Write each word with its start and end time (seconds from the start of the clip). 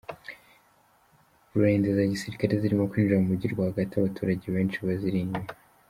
Burende 1.51 1.87
za 1.97 2.11
gisirikare 2.11 2.51
zirimo 2.61 2.83
kwinjira 2.91 3.19
mu 3.21 3.27
mujyi 3.29 3.45
rwa 3.53 3.67
gati 3.75 3.93
abaturage 3.97 4.45
benshi 4.55 4.77
baziri 4.87 5.19
inyuma 5.21 5.49